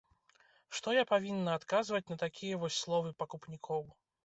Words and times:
Што 0.79 0.89
я 0.99 1.03
павінна 1.11 1.51
адказваць 1.61 2.03
на 2.13 2.19
такія 2.25 2.61
вось 2.65 2.81
словы 2.87 3.15
пакупнікоў? 3.23 3.81